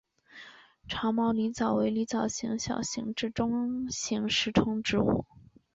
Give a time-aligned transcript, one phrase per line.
[0.87, 5.27] 长毛狸藻为狸藻属小型至中型食虫植物。